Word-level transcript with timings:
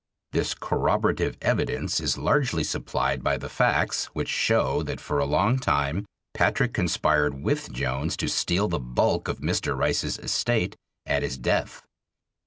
This 0.31 0.55
corroborative 0.55 1.37
evidence 1.43 1.99
is 1.99 2.17
largely 2.17 2.63
supplied 2.63 3.23
by 3.23 3.37
the 3.37 3.49
facts 3.49 4.05
which 4.15 4.29
show 4.29 4.81
that 4.81 4.99
for 4.99 5.19
a 5.19 5.25
long 5.27 5.59
time 5.59 6.07
Patrick 6.33 6.73
conspired 6.73 7.43
with 7.43 7.71
Jones 7.71 8.17
to 8.17 8.27
steal 8.27 8.67
the 8.67 8.79
bulk 8.79 9.27
of 9.27 9.41
Mr. 9.41 9.77
Rice's 9.77 10.17
estate 10.17 10.75
at 11.05 11.21
his 11.21 11.37
death. 11.37 11.83